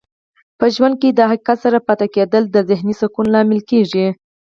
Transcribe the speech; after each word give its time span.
په 0.59 0.65
ژوند 0.75 0.95
کې 1.01 1.09
د 1.11 1.19
حقیقت 1.31 1.57
سره 1.65 1.77
سم 1.79 1.85
پاتې 1.87 2.07
کیدل 2.15 2.43
د 2.49 2.57
ذهنې 2.69 2.95
سکون 3.01 3.25
لامل 3.33 3.61
کیږي. 3.69 4.07